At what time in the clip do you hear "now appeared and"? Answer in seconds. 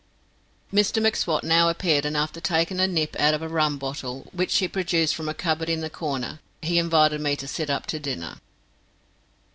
1.43-2.17